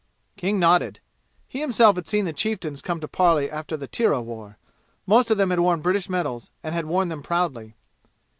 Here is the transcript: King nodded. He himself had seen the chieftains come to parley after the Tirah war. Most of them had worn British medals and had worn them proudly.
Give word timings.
King 0.35 0.57
nodded. 0.57 0.99
He 1.47 1.61
himself 1.61 1.95
had 1.95 2.07
seen 2.07 2.25
the 2.25 2.33
chieftains 2.33 2.81
come 2.81 2.99
to 3.01 3.07
parley 3.07 3.51
after 3.51 3.77
the 3.77 3.87
Tirah 3.87 4.23
war. 4.23 4.57
Most 5.05 5.29
of 5.29 5.37
them 5.37 5.51
had 5.51 5.59
worn 5.59 5.81
British 5.81 6.09
medals 6.09 6.49
and 6.63 6.73
had 6.73 6.85
worn 6.87 7.09
them 7.09 7.21
proudly. 7.21 7.75